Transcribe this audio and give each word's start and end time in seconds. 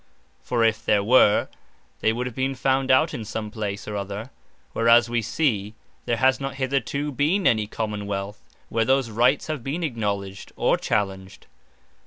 For 0.41 0.63
if 0.63 0.83
there 0.83 1.03
were, 1.03 1.47
they 1.99 2.11
would 2.11 2.25
have 2.25 2.33
been 2.33 2.55
found 2.55 2.89
out 2.89 3.13
in 3.13 3.23
some 3.23 3.51
place, 3.51 3.87
or 3.87 3.95
other; 3.95 4.31
whereas 4.73 5.11
we 5.11 5.21
see, 5.21 5.75
there 6.05 6.17
has 6.17 6.39
not 6.39 6.55
hitherto 6.55 7.11
been 7.11 7.45
any 7.45 7.67
Common 7.67 8.07
wealth, 8.07 8.41
where 8.69 8.83
those 8.83 9.11
Rights 9.11 9.45
have 9.45 9.63
been 9.63 9.83
acknowledged, 9.83 10.51
or 10.55 10.75
challenged. 10.75 11.45